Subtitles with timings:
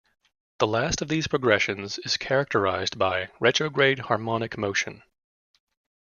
[0.57, 5.03] The last of these progressions is characterized by "retrograde" harmonic motion.